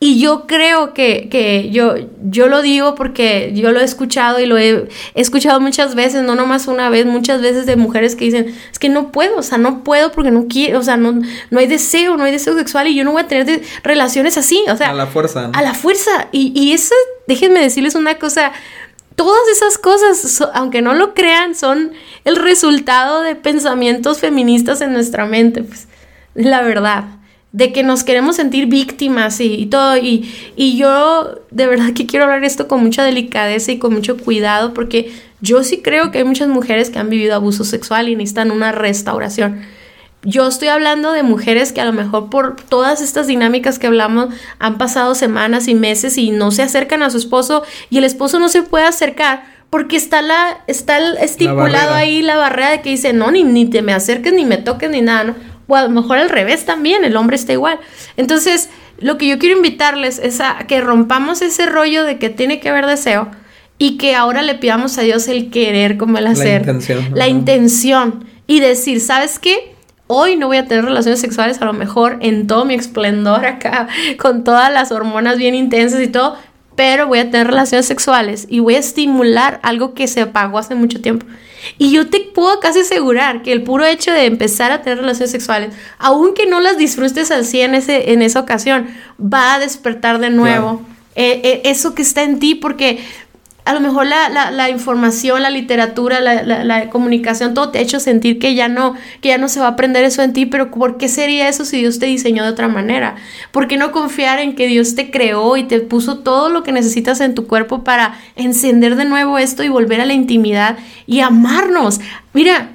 [0.00, 4.46] y yo creo que, que, yo, yo lo digo porque yo lo he escuchado y
[4.46, 8.56] lo he, escuchado muchas veces, no nomás una vez, muchas veces de mujeres que dicen,
[8.70, 11.58] es que no puedo, o sea, no puedo porque no quiero, o sea, no, no
[11.58, 14.76] hay deseo, no hay deseo sexual y yo no voy a tener relaciones así, o
[14.76, 14.90] sea.
[14.90, 15.50] A la fuerza.
[15.52, 16.28] A la fuerza.
[16.30, 16.94] Y, y eso,
[17.26, 18.52] déjenme decirles una cosa,
[19.16, 21.90] todas esas cosas, aunque no lo crean, son
[22.24, 25.88] el resultado de pensamientos feministas en nuestra mente, pues,
[26.38, 27.04] la verdad
[27.52, 29.96] de que nos queremos sentir víctimas y, todo.
[29.96, 34.16] Y, y, yo de verdad que quiero hablar esto con mucha delicadeza y con mucho
[34.16, 38.16] cuidado porque yo sí creo que hay muchas mujeres que han vivido abuso sexual y
[38.16, 39.62] necesitan una restauración.
[40.22, 44.28] Yo estoy hablando de mujeres que a lo mejor por todas estas dinámicas que hablamos
[44.58, 48.38] han pasado semanas y meses y no se acercan a su esposo y el esposo
[48.38, 53.12] no se puede acercar porque está la está estipulado ahí la barrera de que dice,
[53.12, 55.57] "No, ni, ni te me acerques ni me toques ni nada", ¿no?
[55.68, 57.78] O a lo mejor al revés también, el hombre está igual.
[58.16, 62.58] Entonces, lo que yo quiero invitarles es a que rompamos ese rollo de que tiene
[62.58, 63.28] que haber deseo
[63.78, 66.66] y que ahora le pidamos a Dios el querer como el hacer.
[66.66, 67.06] La intención.
[67.14, 68.24] La intención.
[68.46, 69.74] Y decir, ¿sabes qué?
[70.08, 73.88] Hoy no voy a tener relaciones sexuales a lo mejor en todo mi esplendor acá,
[74.18, 76.36] con todas las hormonas bien intensas y todo,
[76.74, 80.74] pero voy a tener relaciones sexuales y voy a estimular algo que se apagó hace
[80.74, 81.26] mucho tiempo.
[81.78, 85.30] Y yo te puedo casi asegurar que el puro hecho de empezar a tener relaciones
[85.30, 88.88] sexuales, aunque no las disfrutes así en, ese, en esa ocasión,
[89.20, 90.82] va a despertar de nuevo
[91.14, 93.00] eh, eh, eso que está en ti, porque
[93.68, 98.00] a lo mejor la, la, información, la literatura, la, la, comunicación, todo te ha hecho
[98.00, 100.70] sentir que ya no, que ya no se va a aprender eso en ti, pero
[100.70, 103.16] ¿por qué sería eso si Dios te diseñó de otra manera?
[103.52, 106.72] ¿Por qué no confiar en que Dios te creó y te puso todo lo que
[106.72, 111.20] necesitas en tu cuerpo para encender de nuevo esto y volver a la intimidad y
[111.20, 112.00] amarnos?
[112.32, 112.70] Mira,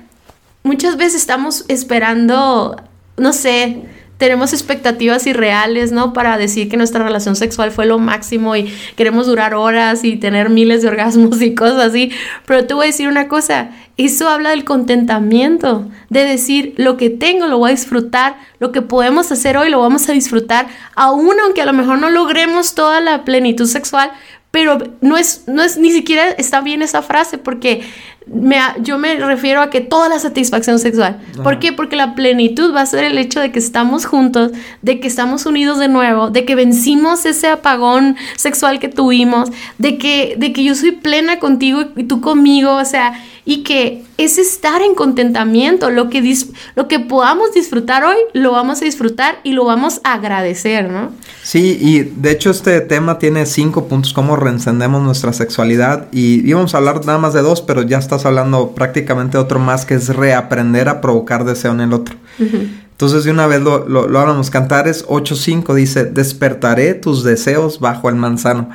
[0.61, 2.79] muchas veces estamos esperando,
[3.17, 3.81] no sé,
[4.23, 6.13] tenemos expectativas irreales, ¿no?
[6.13, 10.49] Para decir que nuestra relación sexual fue lo máximo y queremos durar horas y tener
[10.49, 12.09] miles de orgasmos y cosas así.
[12.45, 17.09] Pero te voy a decir una cosa, eso habla del contentamiento, de decir lo que
[17.09, 21.35] tengo lo voy a disfrutar, lo que podemos hacer hoy lo vamos a disfrutar, aún
[21.43, 24.13] aunque a lo mejor no logremos toda la plenitud sexual,
[24.53, 27.81] pero no es, no es ni siquiera está bien esa frase porque
[28.27, 31.19] me, yo me refiero a que toda la satisfacción sexual.
[31.41, 31.73] ¿Por qué?
[31.73, 34.51] Porque la plenitud va a ser el hecho de que estamos juntos,
[34.83, 39.97] de que estamos unidos de nuevo, de que vencimos ese apagón sexual que tuvimos, de
[39.97, 44.37] que, de que yo soy plena contigo y tú conmigo, o sea, y que es
[44.37, 46.37] estar en contentamiento, lo que,
[46.75, 51.11] lo que podamos disfrutar hoy, lo vamos a disfrutar y lo vamos a agradecer, ¿no?
[51.41, 56.73] Sí, y de hecho este tema tiene cinco puntos, cómo reencendemos nuestra sexualidad, y íbamos
[56.73, 59.95] a hablar nada más de dos, pero ya estás hablando prácticamente de otro más, que
[59.95, 62.15] es reaprender a provocar deseo en el otro.
[62.39, 64.49] Entonces de una vez lo, lo, lo hablamos.
[64.49, 68.69] Cantares 8.5 dice, despertaré tus deseos bajo el manzano.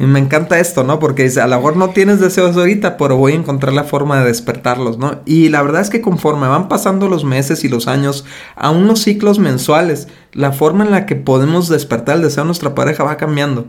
[0.00, 0.98] Y me encanta esto, ¿no?
[0.98, 4.18] Porque dice, a lo mejor no tienes deseos ahorita, pero voy a encontrar la forma
[4.18, 5.20] de despertarlos, ¿no?
[5.26, 8.24] Y la verdad es que conforme van pasando los meses y los años,
[8.56, 12.74] a unos ciclos mensuales, la forma en la que podemos despertar el deseo de nuestra
[12.74, 13.66] pareja va cambiando.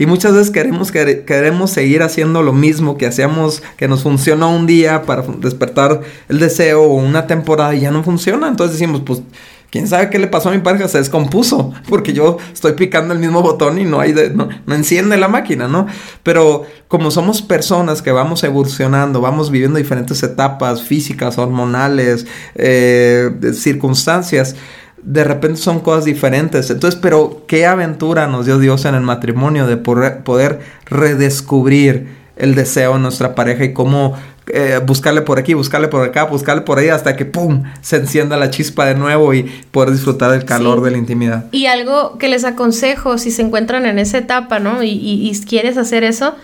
[0.00, 4.66] Y muchas veces queremos, queremos seguir haciendo lo mismo que hacíamos, que nos funcionó un
[4.66, 8.48] día para despertar el deseo o una temporada y ya no funciona.
[8.48, 9.22] Entonces decimos, pues
[9.70, 13.20] quién sabe qué le pasó a mi pareja, se descompuso, porque yo estoy picando el
[13.20, 15.86] mismo botón y no hay no, enciende la máquina, ¿no?
[16.22, 24.56] Pero como somos personas que vamos evolucionando, vamos viviendo diferentes etapas físicas, hormonales, eh, circunstancias,
[25.02, 26.70] de repente son cosas diferentes.
[26.70, 32.96] Entonces, pero qué aventura nos dio Dios en el matrimonio de poder redescubrir el deseo
[32.96, 34.16] en nuestra pareja y cómo
[34.46, 37.64] eh, buscarle por aquí, buscarle por acá, buscarle por ahí hasta que ¡pum!
[37.80, 41.46] se encienda la chispa de nuevo y poder disfrutar del calor de la intimidad.
[41.52, 44.82] Y algo que les aconsejo si se encuentran en esa etapa, ¿no?
[44.82, 46.34] Y, y, quieres hacer eso,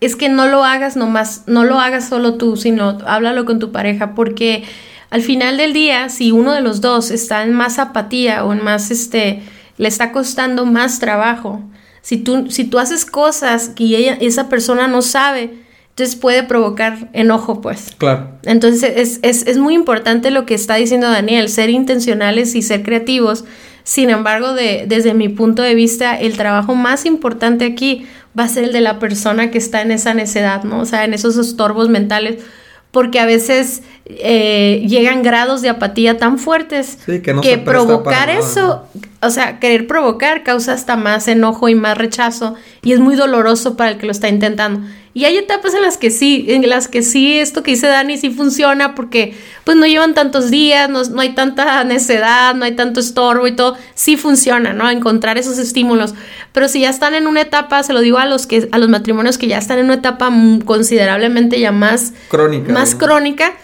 [0.00, 3.72] es que no lo hagas nomás, no lo hagas solo tú, sino háblalo con tu
[3.72, 4.64] pareja, porque
[5.10, 8.62] al final del día, si uno de los dos está en más apatía o en
[8.62, 9.42] más, este,
[9.78, 11.62] le está costando más trabajo,
[12.08, 15.50] si tú, si tú haces cosas que ella, esa persona no sabe,
[15.90, 17.90] entonces puede provocar enojo, pues.
[17.98, 18.30] Claro.
[18.44, 22.82] Entonces es, es, es, muy importante lo que está diciendo Daniel, ser intencionales y ser
[22.82, 23.44] creativos.
[23.84, 28.06] Sin embargo, de, desde mi punto de vista, el trabajo más importante aquí
[28.38, 30.80] va a ser el de la persona que está en esa necedad, ¿no?
[30.80, 32.42] O sea, en esos estorbos mentales
[32.90, 38.84] porque a veces eh, llegan grados de apatía tan fuertes que, provocar eso,
[39.20, 43.76] o sea, querer provocar causa hasta más enojo y más rechazo y es muy doloroso
[43.76, 44.86] para el que lo está intentando.
[45.12, 48.18] Y hay etapas en las que sí, en las que sí, esto que dice Dani
[48.18, 52.76] sí funciona porque pues no llevan tantos días, no, no hay tanta necedad, no hay
[52.76, 54.88] tanto estorbo y todo, sí funciona, ¿no?
[54.88, 56.14] Encontrar esos estímulos.
[56.52, 58.88] Pero si ya están en una etapa, se lo digo a los que a los
[58.88, 60.32] matrimonios que ya están en una etapa
[60.64, 63.54] considerablemente ya más crónica, más crónica,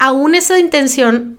[0.00, 1.37] aún esa intención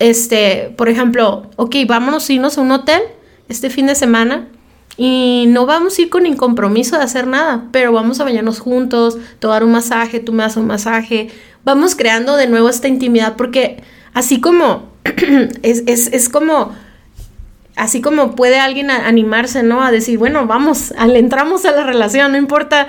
[0.00, 3.02] este, por ejemplo, ok, vámonos a irnos a un hotel
[3.48, 4.48] este fin de semana
[4.96, 9.18] y no vamos a ir con el de hacer nada, pero vamos a bañarnos juntos,
[9.38, 11.28] tomar un masaje, tú me das un masaje,
[11.64, 13.82] vamos creando de nuevo esta intimidad porque
[14.14, 14.88] así como
[15.62, 16.72] es, es, es como
[17.76, 19.82] así como puede alguien animarse, ¿no?
[19.82, 22.88] A decir, bueno, vamos, al, entramos a la relación, no importa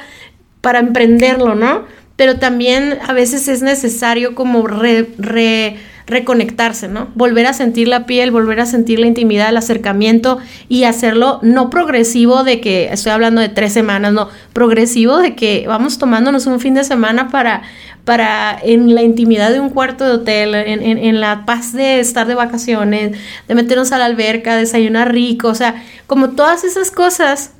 [0.62, 1.84] para emprenderlo, ¿no?
[2.16, 5.78] Pero también a veces es necesario como re, re
[6.08, 7.10] reconectarse, ¿no?
[7.16, 10.40] Volver a sentir la piel, volver a sentir la intimidad, el acercamiento
[10.70, 15.66] y hacerlo no progresivo de que estoy hablando de tres semanas, no, progresivo de que
[15.68, 17.62] vamos tomándonos un fin de semana para,
[18.06, 22.28] para en la intimidad de un cuarto de hotel, en, en la paz de estar
[22.28, 27.52] de vacaciones, de meternos a la alberca, desayunar rico, o sea, como todas esas cosas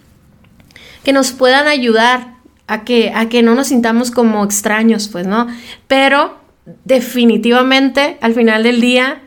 [1.04, 2.36] que nos puedan ayudar
[2.68, 5.48] a que, a que no nos sintamos como extraños, pues, ¿no?
[5.88, 6.41] Pero
[6.86, 9.22] definitivamente al final del día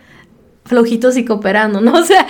[0.64, 1.93] flojitos y cooperando, ¿no?
[1.99, 2.26] O sea,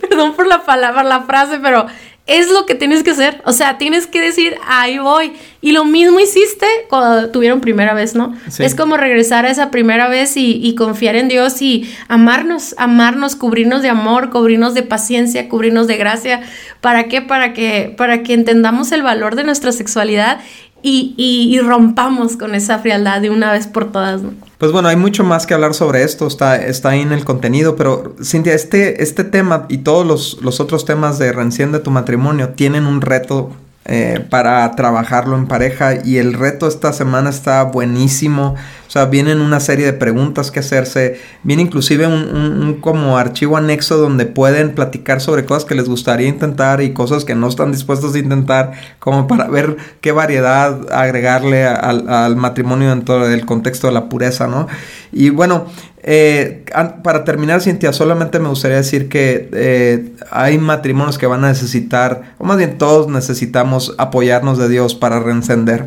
[0.00, 1.86] perdón por la palabra, la frase, pero
[2.26, 3.40] es lo que tienes que hacer.
[3.44, 5.32] O sea, tienes que decir, ahí voy.
[5.60, 8.36] Y lo mismo hiciste cuando tuvieron primera vez, ¿no?
[8.58, 13.36] Es como regresar a esa primera vez y, y, confiar en Dios y amarnos, amarnos,
[13.36, 16.40] cubrirnos de amor, cubrirnos de paciencia, cubrirnos de gracia.
[16.80, 17.22] ¿Para qué?
[17.22, 20.40] Para que, para que entendamos el valor de nuestra sexualidad
[20.88, 24.20] y, rompamos con esa frialdad de una vez por todas.
[24.58, 27.76] Pues bueno, hay mucho más que hablar sobre esto, está, está ahí en el contenido,
[27.76, 31.32] pero Cintia, este, este tema y todos los, los otros temas de
[31.72, 33.50] de tu matrimonio tienen un reto
[33.88, 38.56] eh, para trabajarlo en pareja y el reto esta semana está buenísimo.
[38.88, 43.96] O sea, vienen una serie de preguntas que hacerse, viene inclusive un, como archivo anexo
[43.96, 48.14] donde pueden platicar sobre cosas que les gustaría intentar y cosas que no están dispuestos
[48.16, 53.92] a intentar, como para ver qué variedad agregarle al, al matrimonio dentro del contexto de
[53.92, 54.66] la pureza, ¿no?
[55.12, 55.66] Y bueno,
[56.08, 56.64] eh,
[57.02, 62.34] para terminar, Cintia, solamente me gustaría decir que eh, hay matrimonios que van a necesitar,
[62.38, 65.86] o más bien todos necesitamos apoyarnos de Dios para reencender.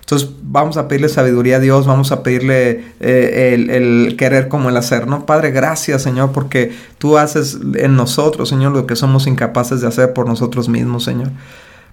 [0.00, 4.68] Entonces vamos a pedirle sabiduría a Dios, vamos a pedirle eh, el, el, querer como
[4.68, 5.24] el hacer, ¿no?
[5.24, 10.12] Padre, gracias Señor, porque tú haces en nosotros, Señor, lo que somos incapaces de hacer
[10.12, 11.30] por nosotros mismos, Señor.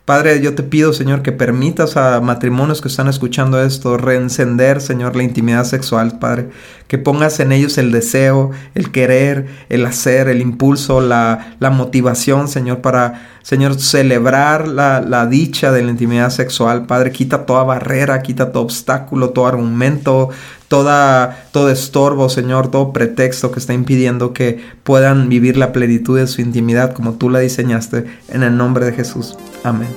[0.03, 5.15] Padre, yo te pido, Señor, que permitas a matrimonios que están escuchando esto reencender, Señor,
[5.15, 6.49] la intimidad sexual, Padre.
[6.87, 12.47] Que pongas en ellos el deseo, el querer, el hacer, el impulso, la, la motivación,
[12.47, 17.11] Señor, para, Señor, celebrar la, la, dicha de la intimidad sexual, Padre.
[17.11, 20.29] Quita toda barrera, quita todo obstáculo, todo argumento,
[20.71, 26.27] toda, todo estorbo, Señor, todo pretexto que está impidiendo que puedan vivir la plenitud de
[26.27, 29.35] su intimidad como tú la diseñaste, en el nombre de Jesús.
[29.65, 29.89] Amén.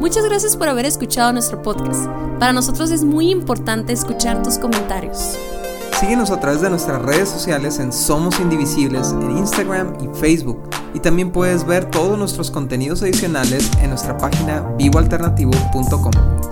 [0.00, 2.04] Muchas gracias por haber escuchado nuestro podcast.
[2.38, 5.38] Para nosotros es muy importante escuchar tus comentarios.
[5.98, 10.68] Síguenos a través de nuestras redes sociales en Somos Indivisibles en Instagram y Facebook.
[10.92, 16.51] Y también puedes ver todos nuestros contenidos adicionales en nuestra página vivoalternativo.com.